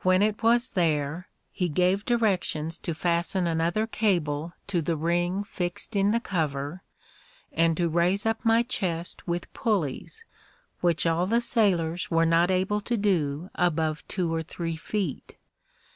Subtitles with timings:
[0.00, 5.94] When it was there he gave directions to fasten another cable to the ring fixed
[5.94, 6.82] in the cover,
[7.52, 10.24] and to raise up my chest with pulleys,
[10.80, 15.36] which all the sailors were not able to do above two or three feet.